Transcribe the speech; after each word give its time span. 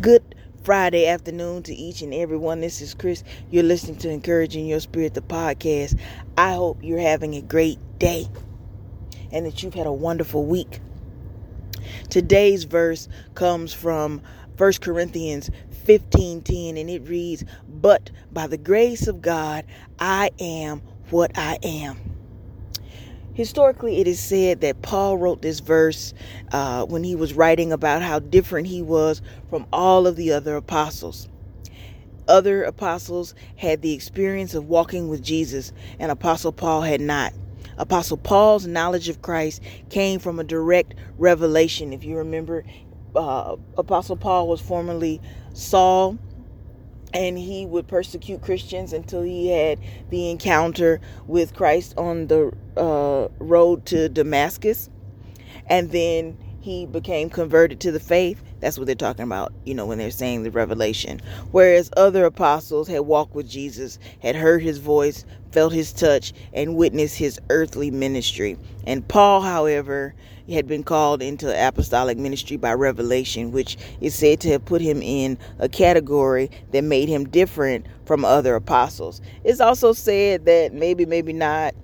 Good 0.00 0.34
Friday 0.62 1.06
afternoon 1.06 1.62
to 1.62 1.74
each 1.74 2.02
and 2.02 2.12
every 2.12 2.36
one. 2.36 2.60
This 2.60 2.82
is 2.82 2.92
Chris. 2.92 3.24
You're 3.50 3.62
listening 3.62 3.96
to 3.98 4.10
Encouraging 4.10 4.66
Your 4.66 4.80
Spirit, 4.80 5.14
the 5.14 5.22
podcast. 5.22 5.98
I 6.36 6.52
hope 6.52 6.80
you're 6.82 6.98
having 6.98 7.34
a 7.34 7.40
great 7.40 7.78
day 7.98 8.26
and 9.32 9.46
that 9.46 9.62
you've 9.62 9.72
had 9.72 9.86
a 9.86 9.92
wonderful 9.92 10.44
week. 10.44 10.80
Today's 12.10 12.64
verse 12.64 13.08
comes 13.34 13.72
from 13.72 14.20
1 14.58 14.80
Corinthians 14.82 15.50
15:10 15.86 16.76
and 16.76 16.90
it 16.90 17.08
reads, 17.08 17.44
"But 17.66 18.10
by 18.30 18.48
the 18.48 18.58
grace 18.58 19.06
of 19.06 19.22
God, 19.22 19.64
I 19.98 20.30
am 20.38 20.82
what 21.08 21.30
I 21.38 21.58
am." 21.62 22.15
Historically, 23.36 24.00
it 24.00 24.08
is 24.08 24.18
said 24.18 24.62
that 24.62 24.80
Paul 24.80 25.18
wrote 25.18 25.42
this 25.42 25.60
verse 25.60 26.14
uh, 26.52 26.86
when 26.86 27.04
he 27.04 27.14
was 27.14 27.34
writing 27.34 27.70
about 27.70 28.00
how 28.00 28.18
different 28.18 28.66
he 28.66 28.80
was 28.80 29.20
from 29.50 29.66
all 29.74 30.06
of 30.06 30.16
the 30.16 30.32
other 30.32 30.56
apostles. 30.56 31.28
Other 32.26 32.64
apostles 32.64 33.34
had 33.56 33.82
the 33.82 33.92
experience 33.92 34.54
of 34.54 34.70
walking 34.70 35.08
with 35.08 35.22
Jesus, 35.22 35.74
and 35.98 36.10
Apostle 36.10 36.50
Paul 36.50 36.80
had 36.80 37.02
not. 37.02 37.34
Apostle 37.76 38.16
Paul's 38.16 38.66
knowledge 38.66 39.10
of 39.10 39.20
Christ 39.20 39.60
came 39.90 40.18
from 40.18 40.38
a 40.38 40.44
direct 40.44 40.94
revelation. 41.18 41.92
If 41.92 42.04
you 42.04 42.16
remember, 42.16 42.64
uh, 43.14 43.56
Apostle 43.76 44.16
Paul 44.16 44.48
was 44.48 44.62
formerly 44.62 45.20
Saul, 45.52 46.16
and 47.16 47.38
he 47.38 47.64
would 47.64 47.88
persecute 47.88 48.42
Christians 48.42 48.92
until 48.92 49.22
he 49.22 49.48
had 49.48 49.80
the 50.10 50.30
encounter 50.30 51.00
with 51.26 51.54
Christ 51.54 51.94
on 51.96 52.26
the 52.26 52.52
uh, 52.76 53.28
road 53.38 53.86
to 53.86 54.10
Damascus. 54.10 54.90
And 55.66 55.90
then 55.92 56.36
he 56.60 56.84
became 56.84 57.30
converted 57.30 57.80
to 57.80 57.90
the 57.90 58.00
faith. 58.00 58.42
That's 58.60 58.78
what 58.78 58.86
they're 58.86 58.94
talking 58.94 59.24
about, 59.24 59.52
you 59.64 59.74
know, 59.74 59.86
when 59.86 59.98
they're 59.98 60.10
saying 60.10 60.42
the 60.42 60.50
revelation. 60.50 61.20
Whereas 61.50 61.90
other 61.96 62.24
apostles 62.24 62.88
had 62.88 63.00
walked 63.00 63.34
with 63.34 63.48
Jesus, 63.48 63.98
had 64.20 64.34
heard 64.34 64.62
his 64.62 64.78
voice, 64.78 65.24
felt 65.52 65.72
his 65.72 65.92
touch, 65.92 66.32
and 66.52 66.76
witnessed 66.76 67.16
his 67.16 67.38
earthly 67.50 67.90
ministry. 67.90 68.56
And 68.86 69.06
Paul, 69.06 69.42
however, 69.42 70.14
had 70.50 70.66
been 70.66 70.84
called 70.84 71.22
into 71.22 71.48
apostolic 71.68 72.18
ministry 72.18 72.56
by 72.56 72.72
revelation, 72.72 73.52
which 73.52 73.76
is 74.00 74.14
said 74.14 74.40
to 74.40 74.50
have 74.50 74.64
put 74.64 74.80
him 74.80 75.02
in 75.02 75.38
a 75.58 75.68
category 75.68 76.50
that 76.72 76.82
made 76.82 77.08
him 77.08 77.28
different 77.28 77.86
from 78.04 78.24
other 78.24 78.54
apostles. 78.54 79.20
It's 79.44 79.60
also 79.60 79.92
said 79.92 80.44
that 80.46 80.72
maybe, 80.72 81.04
maybe 81.04 81.32
not, 81.32 81.74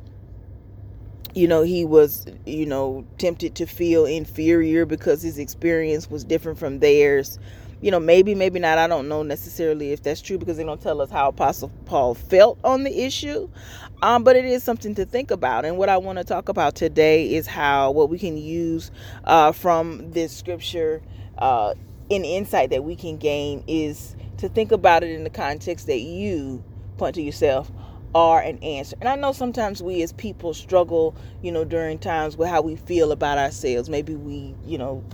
you 1.35 1.49
know, 1.49 1.63
he 1.63 1.85
was, 1.85 2.27
you 2.47 2.67
know, 2.67 3.07
tempted 3.19 3.55
to 3.57 3.67
feel 3.67 4.07
inferior 4.07 4.87
because 4.87 5.23
his 5.23 5.39
experience 5.39 6.11
was 6.11 6.25
different 6.25 6.59
from 6.59 6.81
theirs 6.81 7.39
you 7.83 7.91
know, 7.91 8.01
maybe, 8.01 8.35
maybe 8.35 8.61
not. 8.61 8.79
I 8.79 8.87
don't 8.87 9.09
know 9.09 9.23
necessarily 9.23 9.93
if 9.93 10.03
that's 10.03 10.23
true 10.23 10.39
because 10.39 10.57
they 10.57 10.65
don't 10.65 10.81
tell 10.81 11.01
us 11.03 11.11
how 11.11 11.29
Apostle 11.29 11.71
Paul 11.85 12.15
felt 12.15 12.59
on 12.65 12.85
the 12.85 13.05
issue. 13.05 13.51
Um, 14.03 14.25
but 14.25 14.37
it 14.37 14.45
is 14.45 14.63
something 14.63 14.95
to 14.95 15.05
think 15.05 15.31
about. 15.31 15.65
And 15.65 15.77
what 15.77 15.89
I 15.89 15.97
want 15.97 16.19
to 16.19 16.25
talk 16.25 16.49
about 16.49 16.77
today 16.77 17.35
is 17.35 17.47
how 17.47 17.91
what 17.91 18.09
we 18.09 18.19
can 18.19 18.37
use 18.37 18.91
uh, 19.25 19.53
from 19.53 20.13
this 20.13 20.35
scripture 20.35 21.03
uh, 21.39 21.75
in 22.09 22.25
insight 22.25 22.71
that 22.71 22.85
we 22.85 22.97
can 22.97 23.17
gain 23.17 23.65
is 23.67 24.17
to 24.39 24.49
think 24.49 24.73
about 24.73 25.03
it 25.03 25.11
in 25.11 25.25
the 25.25 25.31
context 25.31 25.87
that 25.89 26.01
you 26.01 26.63
point 26.99 27.17
to 27.17 27.23
yourself 27.23 27.71
are 28.15 28.41
an 28.41 28.59
answer. 28.63 28.97
And 29.01 29.09
I 29.09 29.17
know 29.17 29.33
sometimes 29.33 29.83
we 29.83 30.03
as 30.03 30.13
people 30.13 30.55
struggle, 30.55 31.15
you 31.43 31.53
know, 31.53 31.65
during 31.65 31.99
times 31.99 32.37
with 32.37 32.49
how 32.49 32.61
we 32.61 32.77
feel 32.77 33.13
about 33.13 33.39
ourselves. 33.39 33.89
Maybe 33.89 34.15
we, 34.15 34.55
you 34.67 34.79
know, 34.79 35.05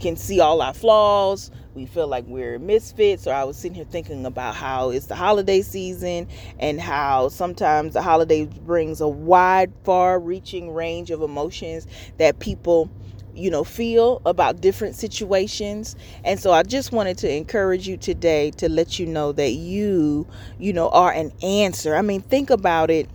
can 0.00 0.16
see 0.16 0.40
all 0.40 0.62
our 0.62 0.74
flaws. 0.74 1.50
We 1.74 1.86
feel 1.86 2.06
like 2.06 2.24
we're 2.26 2.58
misfits. 2.58 3.26
Or 3.26 3.34
I 3.34 3.44
was 3.44 3.56
sitting 3.56 3.74
here 3.74 3.84
thinking 3.84 4.24
about 4.24 4.54
how 4.54 4.90
it's 4.90 5.06
the 5.06 5.14
holiday 5.14 5.62
season 5.62 6.28
and 6.58 6.80
how 6.80 7.28
sometimes 7.28 7.94
the 7.94 8.02
holiday 8.02 8.46
brings 8.46 9.00
a 9.00 9.08
wide, 9.08 9.72
far 9.84 10.18
reaching 10.18 10.72
range 10.72 11.10
of 11.10 11.22
emotions 11.22 11.86
that 12.18 12.38
people 12.38 12.90
you 13.38 13.50
know 13.50 13.64
feel 13.64 14.20
about 14.26 14.60
different 14.60 14.94
situations. 14.94 15.96
And 16.24 16.38
so 16.40 16.52
i 16.52 16.62
just 16.62 16.92
wanted 16.92 17.18
to 17.18 17.32
encourage 17.34 17.86
you 17.88 17.96
today 17.96 18.50
to 18.52 18.68
let 18.68 18.98
you 18.98 19.06
know 19.06 19.32
that 19.32 19.52
you 19.52 20.26
you 20.58 20.72
know 20.72 20.88
are 20.90 21.12
an 21.12 21.32
answer. 21.42 21.94
I 21.94 22.02
mean 22.02 22.20
think 22.20 22.50
about 22.50 22.90
it 22.90 23.08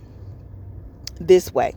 this 1.20 1.52
way. 1.52 1.74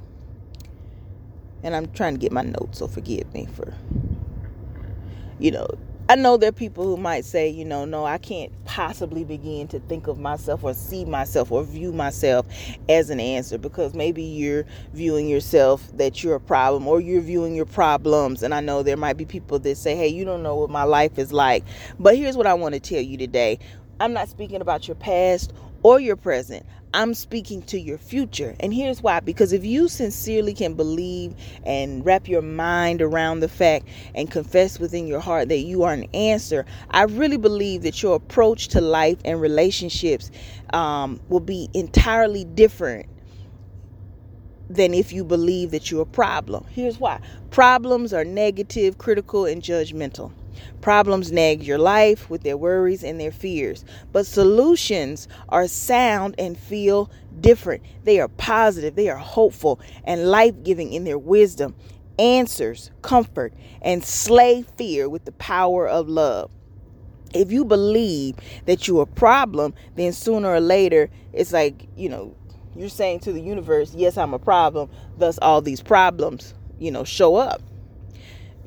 And 1.63 1.75
i'm 1.75 1.87
trying 1.91 2.13
to 2.13 2.19
get 2.19 2.31
my 2.31 2.43
notes 2.43 2.79
so 2.79 2.87
forgive 2.87 3.33
me 3.33 3.47
for 3.55 3.73
you 5.39 5.51
know, 5.51 5.67
I 6.09 6.15
know 6.15 6.37
there 6.37 6.47
are 6.47 6.53
people 6.53 6.85
who 6.85 6.95
might 6.95 7.25
say, 7.25 7.49
you 7.49 7.65
know, 7.65 7.83
no, 7.83 8.05
I 8.05 8.17
can't 8.17 8.49
possibly 8.63 9.25
begin 9.25 9.67
to 9.67 9.79
think 9.81 10.07
of 10.07 10.17
myself 10.17 10.63
or 10.63 10.73
see 10.73 11.03
myself 11.03 11.51
or 11.51 11.65
view 11.65 11.91
myself 11.91 12.45
as 12.87 13.09
an 13.09 13.19
answer 13.19 13.57
because 13.57 13.93
maybe 13.93 14.23
you're 14.23 14.63
viewing 14.93 15.27
yourself 15.27 15.85
that 15.97 16.23
you're 16.23 16.35
a 16.35 16.39
problem 16.39 16.87
or 16.87 17.01
you're 17.01 17.19
viewing 17.19 17.55
your 17.55 17.65
problems. 17.65 18.41
And 18.41 18.53
I 18.53 18.61
know 18.61 18.83
there 18.83 18.95
might 18.95 19.17
be 19.17 19.25
people 19.25 19.59
that 19.59 19.75
say, 19.75 19.97
hey, 19.97 20.07
you 20.07 20.23
don't 20.23 20.43
know 20.43 20.55
what 20.55 20.69
my 20.69 20.83
life 20.83 21.19
is 21.19 21.33
like. 21.33 21.65
But 21.99 22.15
here's 22.15 22.37
what 22.37 22.47
I 22.47 22.53
want 22.53 22.73
to 22.75 22.79
tell 22.79 23.01
you 23.01 23.17
today 23.17 23.59
I'm 23.99 24.13
not 24.13 24.29
speaking 24.29 24.61
about 24.61 24.87
your 24.87 24.95
past 24.95 25.51
or 25.83 25.99
your 25.99 26.15
present. 26.15 26.65
I'm 26.93 27.13
speaking 27.13 27.61
to 27.63 27.79
your 27.79 27.97
future. 27.97 28.55
And 28.59 28.73
here's 28.73 29.01
why 29.01 29.19
because 29.19 29.53
if 29.53 29.65
you 29.65 29.87
sincerely 29.87 30.53
can 30.53 30.73
believe 30.73 31.35
and 31.63 32.05
wrap 32.05 32.27
your 32.27 32.41
mind 32.41 33.01
around 33.01 33.41
the 33.41 33.49
fact 33.49 33.87
and 34.15 34.31
confess 34.31 34.79
within 34.79 35.05
your 35.05 35.19
heart 35.19 35.49
that 35.49 35.59
you 35.59 35.83
are 35.83 35.93
an 35.93 36.05
answer, 36.13 36.65
I 36.89 37.03
really 37.03 37.37
believe 37.37 37.83
that 37.83 38.01
your 38.01 38.15
approach 38.15 38.69
to 38.69 38.81
life 38.81 39.17
and 39.25 39.39
relationships 39.41 40.31
um, 40.73 41.19
will 41.29 41.41
be 41.41 41.69
entirely 41.73 42.45
different 42.45 43.07
than 44.69 44.93
if 44.93 45.13
you 45.13 45.23
believe 45.23 45.71
that 45.71 45.91
you're 45.91 46.01
a 46.01 46.05
problem. 46.05 46.65
Here's 46.69 46.99
why 46.99 47.19
problems 47.51 48.13
are 48.13 48.25
negative, 48.25 48.97
critical, 48.97 49.45
and 49.45 49.61
judgmental. 49.61 50.31
Problems 50.81 51.31
nag 51.31 51.63
your 51.63 51.77
life 51.77 52.29
with 52.29 52.43
their 52.43 52.57
worries 52.57 53.03
and 53.03 53.19
their 53.19 53.31
fears, 53.31 53.83
but 54.11 54.25
solutions 54.25 55.27
are 55.49 55.67
sound 55.67 56.35
and 56.37 56.57
feel 56.57 57.11
different. 57.41 57.83
They 58.03 58.19
are 58.19 58.27
positive, 58.27 58.95
they 58.95 59.09
are 59.09 59.17
hopeful, 59.17 59.79
and 60.03 60.29
life 60.29 60.55
giving 60.63 60.93
in 60.93 61.03
their 61.03 61.17
wisdom. 61.17 61.75
Answers, 62.19 62.89
comfort, 63.01 63.53
and 63.81 64.03
slay 64.03 64.63
fear 64.77 65.07
with 65.07 65.25
the 65.25 65.31
power 65.33 65.87
of 65.87 66.09
love. 66.09 66.49
If 67.33 67.51
you 67.51 67.65
believe 67.65 68.35
that 68.65 68.87
you're 68.87 69.03
a 69.03 69.07
problem, 69.07 69.73
then 69.95 70.13
sooner 70.13 70.49
or 70.49 70.59
later, 70.59 71.09
it's 71.33 71.51
like, 71.51 71.87
you 71.95 72.09
know, 72.09 72.35
you're 72.75 72.89
saying 72.89 73.19
to 73.21 73.33
the 73.33 73.41
universe, 73.41 73.93
Yes, 73.95 74.17
I'm 74.17 74.33
a 74.33 74.39
problem. 74.39 74.89
Thus, 75.17 75.37
all 75.41 75.61
these 75.61 75.81
problems, 75.81 76.53
you 76.79 76.91
know, 76.91 77.03
show 77.03 77.35
up. 77.35 77.61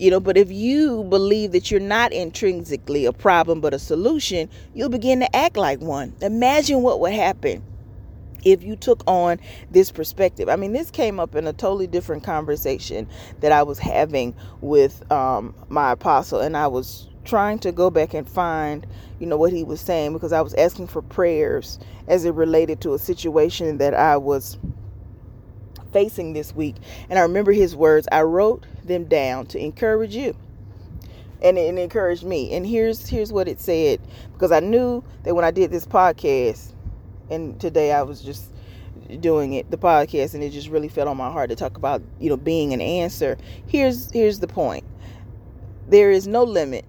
You 0.00 0.10
know, 0.10 0.18
but 0.18 0.38
if 0.38 0.50
you 0.50 1.04
believe 1.04 1.52
that 1.52 1.70
you're 1.70 1.78
not 1.78 2.14
intrinsically 2.14 3.04
a 3.04 3.12
problem 3.12 3.60
but 3.60 3.74
a 3.74 3.78
solution, 3.78 4.48
you'll 4.72 4.88
begin 4.88 5.20
to 5.20 5.36
act 5.36 5.58
like 5.58 5.78
one. 5.82 6.14
Imagine 6.22 6.80
what 6.80 7.00
would 7.00 7.12
happen 7.12 7.62
if 8.42 8.62
you 8.62 8.76
took 8.76 9.02
on 9.06 9.38
this 9.70 9.90
perspective. 9.90 10.48
I 10.48 10.56
mean, 10.56 10.72
this 10.72 10.90
came 10.90 11.20
up 11.20 11.34
in 11.34 11.46
a 11.46 11.52
totally 11.52 11.86
different 11.86 12.24
conversation 12.24 13.06
that 13.40 13.52
I 13.52 13.62
was 13.62 13.78
having 13.78 14.34
with 14.62 15.10
um, 15.12 15.54
my 15.68 15.92
apostle, 15.92 16.40
and 16.40 16.56
I 16.56 16.68
was 16.68 17.06
trying 17.26 17.58
to 17.58 17.70
go 17.70 17.90
back 17.90 18.14
and 18.14 18.26
find, 18.26 18.86
you 19.18 19.26
know, 19.26 19.36
what 19.36 19.52
he 19.52 19.64
was 19.64 19.82
saying 19.82 20.14
because 20.14 20.32
I 20.32 20.40
was 20.40 20.54
asking 20.54 20.86
for 20.86 21.02
prayers 21.02 21.78
as 22.08 22.24
it 22.24 22.32
related 22.32 22.80
to 22.80 22.94
a 22.94 22.98
situation 22.98 23.76
that 23.76 23.92
I 23.92 24.16
was 24.16 24.56
facing 25.92 26.32
this 26.32 26.54
week. 26.54 26.76
And 27.10 27.18
I 27.18 27.22
remember 27.22 27.52
his 27.52 27.76
words. 27.76 28.08
I 28.10 28.22
wrote 28.22 28.64
them 28.84 29.04
down 29.04 29.46
to 29.46 29.58
encourage 29.58 30.14
you. 30.14 30.36
And 31.42 31.56
it, 31.56 31.76
encouraged 31.78 32.24
me. 32.24 32.52
And 32.52 32.66
here's 32.66 33.08
here's 33.08 33.32
what 33.32 33.48
it 33.48 33.60
said 33.60 34.00
because 34.32 34.52
I 34.52 34.60
knew 34.60 35.02
that 35.24 35.34
when 35.34 35.44
I 35.44 35.50
did 35.50 35.70
this 35.70 35.86
podcast 35.86 36.74
and 37.30 37.58
today 37.58 37.92
I 37.92 38.02
was 38.02 38.20
just 38.20 38.52
doing 39.20 39.54
it 39.54 39.70
the 39.70 39.78
podcast 39.78 40.34
and 40.34 40.42
it 40.42 40.50
just 40.50 40.68
really 40.68 40.88
felt 40.88 41.08
on 41.08 41.16
my 41.16 41.30
heart 41.30 41.50
to 41.50 41.56
talk 41.56 41.76
about, 41.76 42.02
you 42.18 42.28
know, 42.28 42.36
being 42.36 42.72
an 42.74 42.80
answer. 42.80 43.38
Here's 43.66 44.10
here's 44.10 44.40
the 44.40 44.48
point. 44.48 44.84
There 45.88 46.10
is 46.10 46.26
no 46.26 46.44
limit 46.44 46.84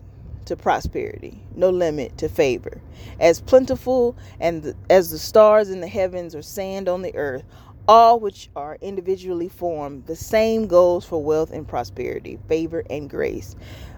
to 0.45 0.57
prosperity, 0.57 1.41
no 1.55 1.69
limit 1.69 2.17
to 2.17 2.27
favor. 2.27 2.81
As 3.19 3.39
plentiful 3.39 4.17
and 4.39 4.63
the, 4.63 4.75
as 4.89 5.11
the 5.11 5.17
stars 5.17 5.69
in 5.69 5.81
the 5.81 5.87
heavens 5.87 6.35
or 6.35 6.41
sand 6.41 6.89
on 6.89 7.01
the 7.01 7.15
earth, 7.15 7.43
all 7.87 8.19
which 8.19 8.49
are 8.55 8.77
individually 8.81 9.49
formed, 9.49 10.05
the 10.05 10.15
same 10.15 10.67
goes 10.67 11.05
for 11.05 11.23
wealth 11.23 11.51
and 11.51 11.67
prosperity, 11.67 12.39
favor 12.47 12.83
and 12.89 13.09
grace. 13.09 13.55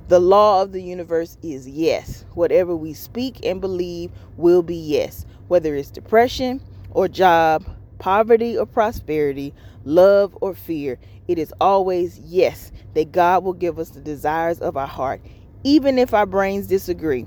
The 0.07 0.19
law 0.19 0.61
of 0.61 0.71
the 0.71 0.81
universe 0.81 1.37
is 1.41 1.67
yes. 1.67 2.25
Whatever 2.33 2.75
we 2.75 2.93
speak 2.93 3.45
and 3.45 3.61
believe 3.61 4.11
will 4.37 4.61
be 4.61 4.75
yes. 4.75 5.25
Whether 5.47 5.75
it's 5.75 5.91
depression 5.91 6.61
or 6.91 7.07
job, 7.07 7.65
poverty 7.99 8.57
or 8.57 8.65
prosperity, 8.65 9.53
love 9.85 10.37
or 10.41 10.53
fear, 10.53 10.99
it 11.27 11.39
is 11.39 11.53
always 11.61 12.19
yes 12.19 12.71
that 12.95 13.11
God 13.11 13.43
will 13.43 13.53
give 13.53 13.79
us 13.79 13.89
the 13.89 14.01
desires 14.01 14.59
of 14.59 14.75
our 14.75 14.87
heart, 14.87 15.21
even 15.63 15.97
if 15.97 16.13
our 16.13 16.25
brains 16.25 16.67
disagree. 16.67 17.25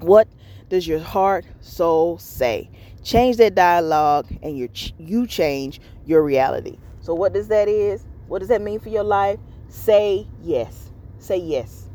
What 0.00 0.26
does 0.72 0.88
your 0.88 1.00
heart, 1.00 1.44
soul 1.60 2.16
say? 2.16 2.70
Change 3.04 3.36
that 3.36 3.54
dialogue 3.54 4.26
and 4.42 4.56
you 4.56 4.70
you 4.98 5.26
change 5.26 5.82
your 6.06 6.22
reality. 6.22 6.78
So 7.00 7.12
what 7.12 7.34
does 7.34 7.48
that 7.48 7.68
is? 7.68 8.06
What 8.26 8.38
does 8.38 8.48
that 8.48 8.62
mean 8.62 8.80
for 8.80 8.88
your 8.88 9.04
life? 9.04 9.38
Say 9.68 10.26
yes. 10.42 10.90
Say 11.18 11.36
yes. 11.36 11.90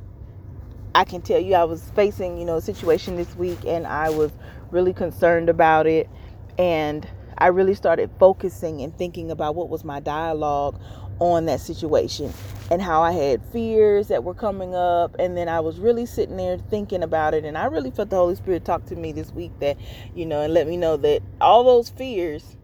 I 0.93 1.05
can 1.05 1.23
tell 1.23 1.39
you 1.39 1.55
I 1.55 1.63
was 1.63 1.89
facing, 1.95 2.37
you 2.37 2.45
know, 2.45 2.57
a 2.57 2.61
situation 2.61 3.15
this 3.15 3.35
week 3.35 3.57
and 3.65 3.87
I 3.87 4.11
was 4.11 4.31
really 4.69 4.93
concerned 4.93 5.49
about 5.49 5.87
it 5.87 6.07
and 6.59 7.07
I 7.39 7.47
really 7.47 7.73
started 7.73 8.11
focusing 8.19 8.81
and 8.81 8.95
thinking 8.95 9.31
about 9.31 9.55
what 9.55 9.69
was 9.69 9.83
my 9.83 9.99
dialogue 10.01 10.79
on 11.19 11.45
that 11.45 11.59
situation 11.59 12.33
and 12.69 12.81
how 12.81 13.01
I 13.01 13.11
had 13.11 13.41
fears 13.51 14.09
that 14.09 14.23
were 14.23 14.33
coming 14.33 14.75
up. 14.75 15.15
And 15.19 15.37
then 15.37 15.47
I 15.47 15.59
was 15.59 15.79
really 15.79 16.05
sitting 16.05 16.37
there 16.37 16.57
thinking 16.57 17.03
about 17.03 17.33
it. 17.33 17.45
And 17.45 17.57
I 17.57 17.65
really 17.65 17.91
felt 17.91 18.09
the 18.09 18.17
Holy 18.17 18.35
Spirit 18.35 18.65
talk 18.65 18.85
to 18.87 18.95
me 18.95 19.11
this 19.11 19.31
week 19.31 19.51
that, 19.59 19.77
you 20.15 20.25
know, 20.25 20.41
and 20.41 20.53
let 20.53 20.67
me 20.67 20.77
know 20.77 20.97
that 20.97 21.21
all 21.39 21.63
those 21.63 21.89
fears 21.89 22.56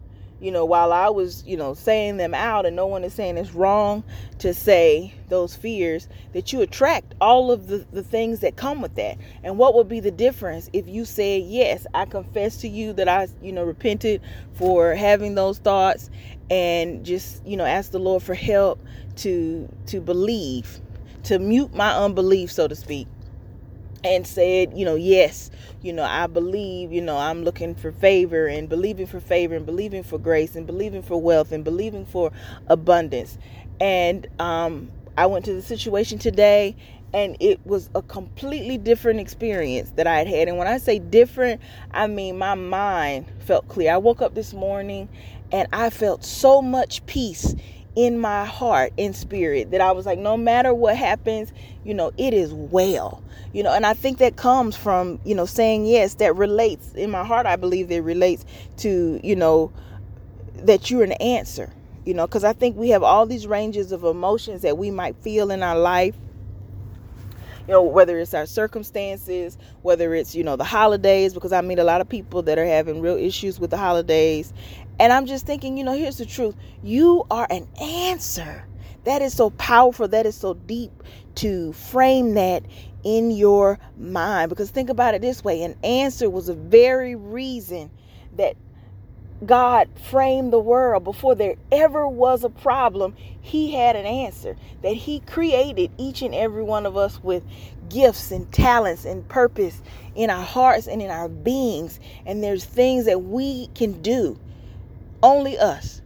you 0.44 0.50
know, 0.52 0.66
while 0.66 0.92
I 0.92 1.08
was, 1.08 1.42
you 1.46 1.56
know, 1.56 1.72
saying 1.72 2.18
them 2.18 2.34
out 2.34 2.66
and 2.66 2.76
no 2.76 2.86
one 2.86 3.02
is 3.02 3.14
saying 3.14 3.38
it's 3.38 3.54
wrong 3.54 4.04
to 4.40 4.52
say 4.52 5.14
those 5.30 5.56
fears, 5.56 6.06
that 6.34 6.52
you 6.52 6.60
attract 6.60 7.14
all 7.18 7.50
of 7.50 7.68
the, 7.68 7.86
the 7.92 8.02
things 8.02 8.40
that 8.40 8.54
come 8.54 8.82
with 8.82 8.94
that. 8.96 9.16
And 9.42 9.56
what 9.56 9.74
would 9.74 9.88
be 9.88 10.00
the 10.00 10.10
difference 10.10 10.68
if 10.74 10.86
you 10.86 11.06
said, 11.06 11.44
Yes, 11.44 11.86
I 11.94 12.04
confess 12.04 12.58
to 12.58 12.68
you 12.68 12.92
that 12.92 13.08
I, 13.08 13.28
you 13.40 13.52
know, 13.52 13.64
repented 13.64 14.20
for 14.52 14.94
having 14.94 15.34
those 15.34 15.58
thoughts 15.58 16.10
and 16.50 17.06
just, 17.06 17.44
you 17.46 17.56
know, 17.56 17.64
ask 17.64 17.90
the 17.90 17.98
Lord 17.98 18.22
for 18.22 18.34
help 18.34 18.84
to 19.16 19.66
to 19.86 20.00
believe, 20.02 20.78
to 21.22 21.38
mute 21.38 21.74
my 21.74 21.96
unbelief, 21.96 22.52
so 22.52 22.68
to 22.68 22.76
speak 22.76 23.08
and 24.04 24.26
said, 24.26 24.76
you 24.76 24.84
know, 24.84 24.94
yes, 24.94 25.50
you 25.82 25.92
know, 25.92 26.04
I 26.04 26.26
believe, 26.26 26.92
you 26.92 27.00
know, 27.00 27.16
I'm 27.16 27.42
looking 27.42 27.74
for 27.74 27.90
favor 27.90 28.46
and 28.46 28.68
believing 28.68 29.06
for 29.06 29.20
favor 29.20 29.54
and 29.54 29.64
believing 29.64 30.02
for 30.02 30.18
grace 30.18 30.54
and 30.54 30.66
believing 30.66 31.02
for 31.02 31.20
wealth 31.20 31.52
and 31.52 31.64
believing 31.64 32.04
for 32.04 32.30
abundance. 32.66 33.38
And 33.80 34.26
um, 34.38 34.90
I 35.16 35.26
went 35.26 35.44
to 35.46 35.54
the 35.54 35.62
situation 35.62 36.18
today 36.18 36.76
and 37.14 37.36
it 37.40 37.64
was 37.64 37.88
a 37.94 38.02
completely 38.02 38.76
different 38.76 39.20
experience 39.20 39.90
that 39.92 40.06
I 40.06 40.18
had 40.18 40.26
had. 40.26 40.48
And 40.48 40.58
when 40.58 40.66
I 40.66 40.78
say 40.78 40.98
different, 40.98 41.60
I 41.92 42.06
mean 42.06 42.36
my 42.36 42.54
mind 42.54 43.26
felt 43.46 43.68
clear. 43.68 43.92
I 43.94 43.96
woke 43.98 44.20
up 44.20 44.34
this 44.34 44.52
morning 44.52 45.08
and 45.52 45.68
I 45.72 45.90
felt 45.90 46.24
so 46.24 46.60
much 46.60 47.06
peace 47.06 47.54
in 47.96 48.18
my 48.18 48.44
heart 48.44 48.92
and 48.98 49.14
spirit 49.14 49.70
that 49.70 49.80
I 49.80 49.92
was 49.92 50.06
like, 50.06 50.18
no 50.18 50.36
matter 50.36 50.74
what 50.74 50.96
happens, 50.96 51.52
you 51.84 51.94
know, 51.94 52.12
it 52.16 52.34
is 52.34 52.52
well. 52.52 53.22
You 53.52 53.62
know, 53.62 53.72
and 53.72 53.86
I 53.86 53.94
think 53.94 54.18
that 54.18 54.36
comes 54.36 54.76
from, 54.76 55.20
you 55.24 55.34
know, 55.34 55.46
saying 55.46 55.86
yes, 55.86 56.14
that 56.14 56.34
relates 56.34 56.92
in 56.94 57.10
my 57.10 57.24
heart, 57.24 57.46
I 57.46 57.56
believe 57.56 57.90
it 57.90 58.00
relates 58.00 58.44
to, 58.78 59.20
you 59.22 59.36
know, 59.36 59.72
that 60.56 60.90
you're 60.90 61.04
an 61.04 61.12
answer. 61.12 61.72
You 62.04 62.14
know, 62.14 62.26
because 62.26 62.44
I 62.44 62.52
think 62.52 62.76
we 62.76 62.90
have 62.90 63.02
all 63.02 63.24
these 63.26 63.46
ranges 63.46 63.92
of 63.92 64.04
emotions 64.04 64.62
that 64.62 64.76
we 64.76 64.90
might 64.90 65.16
feel 65.16 65.50
in 65.50 65.62
our 65.62 65.78
life 65.78 66.14
you 67.66 67.72
know 67.72 67.82
whether 67.82 68.18
it's 68.18 68.34
our 68.34 68.46
circumstances 68.46 69.56
whether 69.82 70.14
it's 70.14 70.34
you 70.34 70.44
know 70.44 70.56
the 70.56 70.64
holidays 70.64 71.32
because 71.32 71.52
i 71.52 71.60
meet 71.60 71.78
a 71.78 71.84
lot 71.84 72.00
of 72.00 72.08
people 72.08 72.42
that 72.42 72.58
are 72.58 72.66
having 72.66 73.00
real 73.00 73.16
issues 73.16 73.58
with 73.58 73.70
the 73.70 73.76
holidays 73.76 74.52
and 74.98 75.12
I'm 75.12 75.26
just 75.26 75.46
thinking, 75.46 75.76
you 75.76 75.84
know, 75.84 75.96
here's 75.96 76.18
the 76.18 76.26
truth. 76.26 76.54
You 76.82 77.26
are 77.30 77.46
an 77.50 77.66
answer. 77.80 78.66
That 79.04 79.22
is 79.22 79.34
so 79.34 79.50
powerful. 79.50 80.08
That 80.08 80.26
is 80.26 80.34
so 80.34 80.54
deep 80.54 80.92
to 81.36 81.72
frame 81.72 82.34
that 82.34 82.64
in 83.02 83.30
your 83.30 83.78
mind. 83.98 84.48
Because 84.48 84.70
think 84.70 84.88
about 84.88 85.14
it 85.14 85.22
this 85.22 85.44
way 85.44 85.62
an 85.62 85.76
answer 85.84 86.30
was 86.30 86.48
a 86.48 86.54
very 86.54 87.14
reason 87.14 87.90
that 88.36 88.56
God 89.44 89.88
framed 90.10 90.52
the 90.52 90.58
world 90.58 91.04
before 91.04 91.34
there 91.34 91.56
ever 91.70 92.08
was 92.08 92.44
a 92.44 92.48
problem. 92.48 93.14
He 93.40 93.72
had 93.72 93.96
an 93.96 94.06
answer 94.06 94.56
that 94.82 94.94
He 94.94 95.20
created 95.20 95.90
each 95.98 96.22
and 96.22 96.34
every 96.34 96.62
one 96.62 96.86
of 96.86 96.96
us 96.96 97.22
with 97.22 97.42
gifts 97.88 98.30
and 98.30 98.50
talents 98.52 99.04
and 99.04 99.28
purpose 99.28 99.82
in 100.14 100.30
our 100.30 100.44
hearts 100.44 100.86
and 100.86 101.02
in 101.02 101.10
our 101.10 101.28
beings. 101.28 102.00
And 102.24 102.42
there's 102.42 102.64
things 102.64 103.04
that 103.06 103.24
we 103.24 103.66
can 103.74 104.00
do 104.00 104.38
only 105.24 105.58
us. 105.58 106.02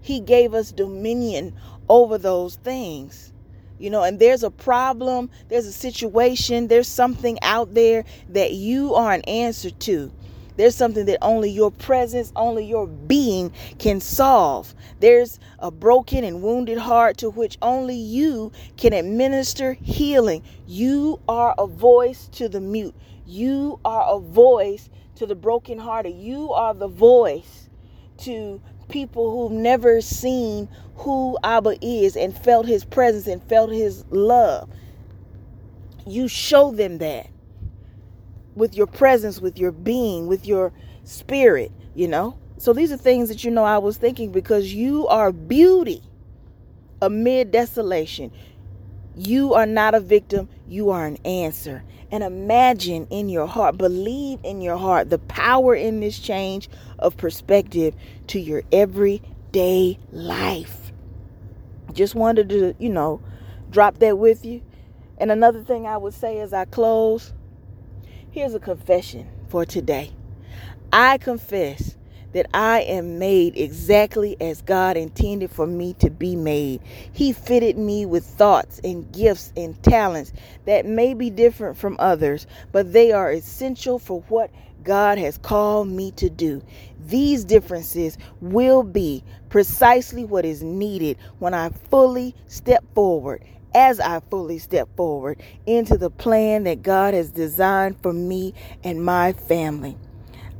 He 0.00 0.20
gave 0.20 0.54
us 0.54 0.70
dominion 0.70 1.54
over 1.88 2.16
those 2.16 2.54
things. 2.54 3.32
You 3.78 3.90
know, 3.90 4.04
and 4.04 4.20
there's 4.20 4.44
a 4.44 4.50
problem, 4.50 5.28
there's 5.48 5.66
a 5.66 5.72
situation, 5.72 6.68
there's 6.68 6.86
something 6.86 7.38
out 7.42 7.74
there 7.74 8.04
that 8.28 8.52
you 8.52 8.94
are 8.94 9.12
an 9.12 9.22
answer 9.22 9.70
to. 9.70 10.12
There's 10.56 10.76
something 10.76 11.06
that 11.06 11.18
only 11.20 11.50
your 11.50 11.72
presence, 11.72 12.32
only 12.36 12.64
your 12.64 12.86
being 12.86 13.52
can 13.80 14.00
solve. 14.00 14.72
There's 15.00 15.40
a 15.58 15.72
broken 15.72 16.22
and 16.22 16.40
wounded 16.40 16.78
heart 16.78 17.16
to 17.18 17.30
which 17.30 17.58
only 17.60 17.96
you 17.96 18.52
can 18.76 18.92
administer 18.92 19.72
healing. 19.72 20.44
You 20.68 21.20
are 21.28 21.56
a 21.58 21.66
voice 21.66 22.28
to 22.34 22.48
the 22.48 22.60
mute. 22.60 22.94
You 23.26 23.80
are 23.84 24.04
a 24.08 24.20
voice 24.20 24.88
to 25.16 25.26
the 25.26 25.34
brokenhearted. 25.34 26.14
You 26.14 26.52
are 26.52 26.72
the 26.72 26.88
voice 26.88 27.63
to 28.18 28.60
people 28.88 29.30
who've 29.30 29.58
never 29.58 30.00
seen 30.00 30.68
who 30.96 31.38
Abba 31.42 31.76
is 31.84 32.16
and 32.16 32.36
felt 32.36 32.66
his 32.66 32.84
presence 32.84 33.26
and 33.26 33.42
felt 33.48 33.70
his 33.70 34.04
love. 34.10 34.68
You 36.06 36.28
show 36.28 36.70
them 36.70 36.98
that 36.98 37.28
with 38.54 38.74
your 38.74 38.86
presence, 38.86 39.40
with 39.40 39.58
your 39.58 39.72
being, 39.72 40.26
with 40.26 40.46
your 40.46 40.72
spirit, 41.04 41.72
you 41.94 42.08
know? 42.08 42.38
So 42.58 42.72
these 42.72 42.92
are 42.92 42.96
things 42.96 43.28
that 43.28 43.44
you 43.44 43.50
know 43.50 43.64
I 43.64 43.78
was 43.78 43.96
thinking 43.96 44.30
because 44.30 44.72
you 44.72 45.06
are 45.08 45.32
beauty 45.32 46.02
amid 47.02 47.50
desolation. 47.50 48.30
You 49.16 49.54
are 49.54 49.66
not 49.66 49.94
a 49.94 50.00
victim, 50.00 50.48
you 50.68 50.90
are 50.90 51.06
an 51.06 51.18
answer. 51.24 51.84
And 52.10 52.22
imagine 52.22 53.06
in 53.10 53.28
your 53.28 53.46
heart, 53.46 53.78
believe 53.78 54.40
in 54.44 54.60
your 54.60 54.76
heart 54.76 55.10
the 55.10 55.18
power 55.18 55.74
in 55.74 56.00
this 56.00 56.18
change 56.18 56.68
of 56.98 57.16
perspective 57.16 57.94
to 58.28 58.40
your 58.40 58.62
everyday 58.72 59.98
life. 60.10 60.92
Just 61.92 62.14
wanted 62.14 62.48
to, 62.48 62.74
you 62.78 62.88
know, 62.88 63.20
drop 63.70 63.98
that 63.98 64.18
with 64.18 64.44
you. 64.44 64.62
And 65.18 65.30
another 65.30 65.62
thing 65.62 65.86
I 65.86 65.96
would 65.96 66.14
say 66.14 66.40
as 66.40 66.52
I 66.52 66.64
close 66.64 67.32
here's 68.34 68.52
a 68.52 68.58
confession 68.58 69.28
for 69.48 69.64
today. 69.64 70.10
I 70.92 71.18
confess 71.18 71.96
that 72.34 72.46
I 72.52 72.80
am 72.82 73.18
made 73.18 73.56
exactly 73.56 74.36
as 74.40 74.60
God 74.60 74.96
intended 74.96 75.50
for 75.50 75.66
me 75.66 75.94
to 75.94 76.10
be 76.10 76.36
made. 76.36 76.80
He 77.12 77.32
fitted 77.32 77.78
me 77.78 78.04
with 78.04 78.24
thoughts 78.24 78.80
and 78.84 79.10
gifts 79.12 79.52
and 79.56 79.80
talents 79.82 80.32
that 80.66 80.84
may 80.84 81.14
be 81.14 81.30
different 81.30 81.78
from 81.78 81.96
others, 81.98 82.46
but 82.72 82.92
they 82.92 83.12
are 83.12 83.30
essential 83.32 83.98
for 83.98 84.20
what 84.28 84.50
God 84.82 85.16
has 85.16 85.38
called 85.38 85.88
me 85.88 86.10
to 86.12 86.28
do. 86.28 86.62
These 87.06 87.44
differences 87.44 88.18
will 88.40 88.82
be 88.82 89.24
precisely 89.48 90.24
what 90.24 90.44
is 90.44 90.62
needed 90.62 91.16
when 91.38 91.54
I 91.54 91.70
fully 91.70 92.34
step 92.48 92.84
forward 92.94 93.42
as 93.74 93.98
I 93.98 94.20
fully 94.30 94.58
step 94.58 94.88
forward 94.96 95.42
into 95.66 95.98
the 95.98 96.10
plan 96.10 96.64
that 96.64 96.82
God 96.82 97.14
has 97.14 97.30
designed 97.30 98.00
for 98.02 98.12
me 98.12 98.54
and 98.84 99.04
my 99.04 99.32
family. 99.32 99.96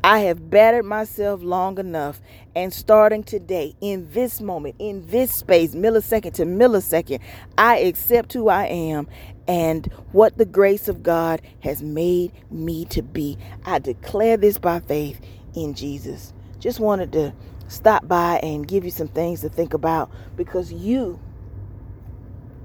I 0.05 0.19
have 0.19 0.51
battered 0.51 0.85
myself 0.85 1.43
long 1.43 1.79
enough, 1.79 2.21
and 2.55 2.75
starting 2.75 3.25
today, 3.25 3.75
in 3.81 4.11
this 4.13 4.39
moment, 4.39 4.75
in 4.79 5.07
this 5.07 5.35
space, 5.35 5.75
millisecond 5.75 6.35
to 6.35 6.45
millisecond, 6.45 7.21
I 7.57 7.79
accept 7.79 8.35
who 8.35 8.51
I 8.51 8.67
am 8.67 9.09
and 9.49 9.87
what 10.13 10.37
the 10.37 10.45
grace 10.45 10.89
of 10.89 11.03
God 11.03 11.41
has 11.61 11.83
made 11.83 12.33
me 12.51 12.85
to 12.91 13.01
be. 13.01 13.39
I 13.65 13.79
declare 13.79 14.37
this 14.37 14.59
by 14.59 14.81
faith 14.81 15.19
in 15.55 15.73
Jesus. 15.73 16.35
Just 16.59 16.81
wanted 16.81 17.11
to 17.13 17.33
stop 17.69 18.07
by 18.07 18.41
and 18.43 18.69
give 18.69 18.85
you 18.85 18.91
some 18.91 19.09
things 19.09 19.41
to 19.41 19.49
think 19.49 19.73
about 19.73 20.11
because 20.37 20.71
you, 20.71 21.19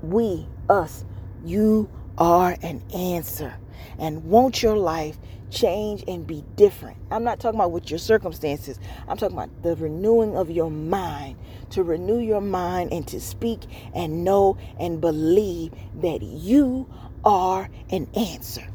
we, 0.01 0.45
us, 0.67 1.05
you 1.45 1.89
are 2.19 2.55
an 2.61 2.83
answer. 2.93 3.55
And 3.97 4.25
won't 4.25 4.61
your 4.61 4.77
life 4.77 5.17
change 5.49 6.03
and 6.07 6.27
be 6.27 6.43
different. 6.55 6.97
I'm 7.11 7.23
not 7.23 7.39
talking 7.39 7.59
about 7.59 7.71
with 7.71 7.89
your 7.89 7.99
circumstances. 7.99 8.79
I'm 9.07 9.17
talking 9.17 9.35
about 9.35 9.63
the 9.63 9.75
renewing 9.75 10.37
of 10.37 10.51
your 10.51 10.69
mind, 10.69 11.37
to 11.71 11.83
renew 11.83 12.19
your 12.19 12.41
mind 12.41 12.93
and 12.93 13.07
to 13.07 13.19
speak 13.19 13.61
and 13.93 14.23
know 14.23 14.57
and 14.79 15.01
believe 15.01 15.73
that 16.01 16.21
you 16.21 16.87
are 17.23 17.69
an 17.89 18.07
answer. 18.15 18.67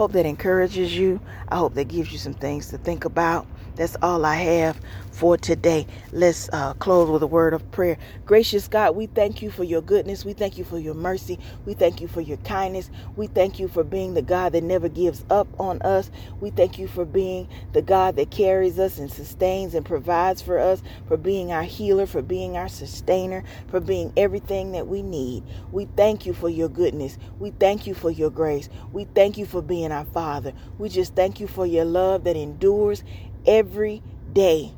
Hope 0.00 0.12
that 0.12 0.24
encourages 0.24 0.96
you. 0.96 1.20
I 1.50 1.56
hope 1.58 1.74
that 1.74 1.88
gives 1.88 2.10
you 2.10 2.16
some 2.16 2.32
things 2.32 2.70
to 2.70 2.78
think 2.78 3.04
about. 3.04 3.46
That's 3.76 3.96
all 4.00 4.24
I 4.24 4.36
have 4.36 4.80
for 5.10 5.36
today. 5.36 5.86
Let's 6.12 6.48
uh, 6.52 6.72
close 6.74 7.10
with 7.10 7.22
a 7.22 7.26
word 7.26 7.52
of 7.52 7.70
prayer. 7.70 7.98
Gracious 8.24 8.66
God, 8.66 8.96
we 8.96 9.06
thank 9.06 9.42
you 9.42 9.50
for 9.50 9.64
your 9.64 9.82
goodness. 9.82 10.24
We 10.24 10.32
thank 10.32 10.56
you 10.58 10.64
for 10.64 10.78
your 10.78 10.94
mercy. 10.94 11.38
We 11.66 11.74
thank 11.74 12.00
you 12.00 12.08
for 12.08 12.20
your 12.20 12.38
kindness. 12.38 12.90
We 13.16 13.26
thank 13.26 13.58
you 13.58 13.68
for 13.68 13.84
being 13.84 14.14
the 14.14 14.22
God 14.22 14.52
that 14.52 14.64
never 14.64 14.88
gives 14.88 15.24
up 15.30 15.48
on 15.60 15.82
us. 15.82 16.10
We 16.40 16.50
thank 16.50 16.78
you 16.78 16.88
for 16.88 17.04
being 17.04 17.48
the 17.72 17.82
God 17.82 18.16
that 18.16 18.30
carries 18.30 18.78
us 18.78 18.98
and 18.98 19.10
sustains 19.10 19.74
and 19.74 19.84
provides 19.84 20.40
for 20.40 20.58
us, 20.58 20.82
for 21.08 21.16
being 21.16 21.52
our 21.52 21.62
healer, 21.62 22.06
for 22.06 22.22
being 22.22 22.56
our 22.56 22.68
sustainer, 22.68 23.44
for 23.68 23.80
being 23.80 24.12
everything 24.16 24.72
that 24.72 24.86
we 24.88 25.02
need. 25.02 25.44
We 25.72 25.86
thank 25.96 26.26
you 26.26 26.32
for 26.32 26.48
your 26.48 26.68
goodness. 26.68 27.18
We 27.38 27.50
thank 27.52 27.86
you 27.86 27.94
for 27.94 28.10
your 28.10 28.30
grace. 28.30 28.68
We 28.92 29.04
thank 29.04 29.38
you 29.38 29.46
for 29.46 29.62
being 29.62 29.89
our 29.92 30.04
Father. 30.06 30.52
We 30.78 30.88
just 30.88 31.14
thank 31.14 31.40
you 31.40 31.46
for 31.46 31.66
your 31.66 31.84
love 31.84 32.24
that 32.24 32.36
endures 32.36 33.04
every 33.46 34.02
day. 34.32 34.72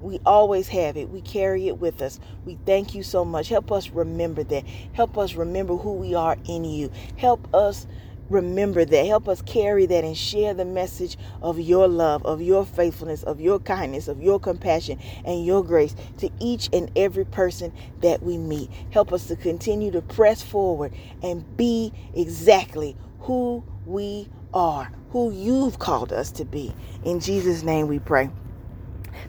We 0.00 0.20
always 0.24 0.68
have 0.68 0.96
it. 0.96 1.10
We 1.10 1.20
carry 1.20 1.68
it 1.68 1.78
with 1.78 2.00
us. 2.00 2.20
We 2.44 2.58
thank 2.64 2.94
you 2.94 3.02
so 3.02 3.24
much. 3.24 3.48
Help 3.48 3.70
us 3.70 3.90
remember 3.90 4.42
that. 4.44 4.64
Help 4.92 5.18
us 5.18 5.34
remember 5.34 5.76
who 5.76 5.92
we 5.92 6.14
are 6.14 6.36
in 6.48 6.64
you. 6.64 6.90
Help 7.16 7.52
us 7.54 7.86
remember 8.30 8.84
that. 8.84 9.06
Help 9.06 9.28
us 9.28 9.42
carry 9.42 9.86
that 9.86 10.04
and 10.04 10.16
share 10.16 10.54
the 10.54 10.64
message 10.64 11.18
of 11.42 11.58
your 11.58 11.88
love, 11.88 12.24
of 12.24 12.40
your 12.40 12.64
faithfulness, 12.64 13.22
of 13.24 13.40
your 13.40 13.58
kindness, 13.58 14.08
of 14.08 14.22
your 14.22 14.40
compassion, 14.40 14.98
and 15.24 15.44
your 15.44 15.62
grace 15.62 15.94
to 16.18 16.30
each 16.38 16.70
and 16.72 16.90
every 16.96 17.24
person 17.24 17.72
that 18.00 18.22
we 18.22 18.38
meet. 18.38 18.70
Help 18.90 19.12
us 19.12 19.26
to 19.26 19.36
continue 19.36 19.90
to 19.90 20.00
press 20.00 20.42
forward 20.42 20.94
and 21.22 21.56
be 21.56 21.92
exactly 22.14 22.96
who 23.20 23.62
we 23.84 24.28
are, 24.54 24.92
who 25.10 25.32
you've 25.32 25.78
called 25.78 26.12
us 26.12 26.30
to 26.32 26.44
be. 26.44 26.74
In 27.04 27.20
Jesus' 27.20 27.62
name 27.62 27.88
we 27.88 27.98
pray. 27.98 28.30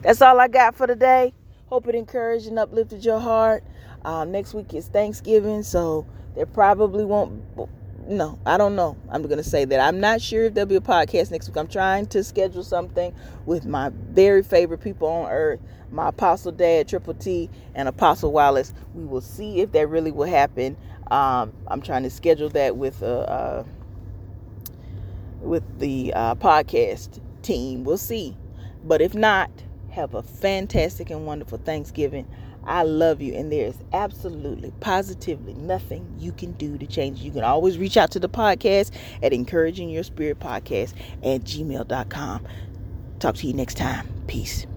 That's 0.01 0.21
all 0.21 0.39
I 0.39 0.47
got 0.47 0.75
for 0.75 0.87
today. 0.87 1.33
Hope 1.67 1.87
it 1.87 1.95
encouraged 1.95 2.47
and 2.47 2.59
uplifted 2.59 3.05
your 3.05 3.19
heart. 3.19 3.63
Uh, 4.03 4.25
next 4.25 4.53
week 4.53 4.73
is 4.73 4.87
Thanksgiving, 4.87 5.63
so 5.63 6.05
there 6.35 6.45
probably 6.45 7.05
won't. 7.05 7.43
No, 8.07 8.39
I 8.45 8.57
don't 8.57 8.75
know. 8.75 8.97
I'm 9.09 9.21
going 9.21 9.37
to 9.37 9.43
say 9.43 9.63
that. 9.63 9.79
I'm 9.79 9.99
not 9.99 10.21
sure 10.21 10.45
if 10.45 10.53
there'll 10.53 10.67
be 10.67 10.75
a 10.75 10.81
podcast 10.81 11.31
next 11.31 11.47
week. 11.47 11.55
I'm 11.55 11.67
trying 11.67 12.07
to 12.07 12.23
schedule 12.23 12.63
something 12.63 13.13
with 13.45 13.65
my 13.65 13.91
very 14.09 14.43
favorite 14.43 14.79
people 14.79 15.07
on 15.07 15.31
earth, 15.31 15.59
my 15.91 16.09
Apostle 16.09 16.51
Dad, 16.51 16.87
Triple 16.87 17.13
T, 17.13 17.49
and 17.75 17.87
Apostle 17.87 18.31
Wallace. 18.31 18.73
We 18.95 19.05
will 19.05 19.21
see 19.21 19.61
if 19.61 19.71
that 19.73 19.87
really 19.87 20.11
will 20.11 20.27
happen. 20.27 20.75
Um, 21.11 21.53
I'm 21.67 21.81
trying 21.81 22.03
to 22.03 22.09
schedule 22.09 22.49
that 22.49 22.75
with 22.75 23.03
uh, 23.03 23.19
uh 23.19 23.63
with 25.41 25.79
the 25.79 26.13
uh, 26.13 26.35
podcast 26.35 27.19
team. 27.41 27.83
We'll 27.83 27.97
see. 27.97 28.37
But 28.83 29.01
if 29.01 29.13
not, 29.13 29.49
have 29.91 30.13
a 30.13 30.23
fantastic 30.23 31.09
and 31.09 31.25
wonderful 31.25 31.57
Thanksgiving. 31.57 32.27
I 32.63 32.83
love 32.83 33.21
you, 33.21 33.33
and 33.33 33.51
there 33.51 33.67
is 33.67 33.77
absolutely, 33.91 34.71
positively 34.79 35.55
nothing 35.55 36.15
you 36.19 36.31
can 36.31 36.51
do 36.53 36.77
to 36.77 36.85
change. 36.85 37.19
You 37.19 37.31
can 37.31 37.43
always 37.43 37.77
reach 37.77 37.97
out 37.97 38.11
to 38.11 38.19
the 38.19 38.29
podcast 38.29 38.91
at 39.23 39.33
encouraging 39.33 39.89
your 39.89 40.03
spirit 40.03 40.39
podcast 40.39 40.93
at 41.23 41.41
gmail.com. 41.41 42.47
Talk 43.19 43.35
to 43.35 43.47
you 43.47 43.53
next 43.53 43.77
time. 43.77 44.07
Peace. 44.27 44.67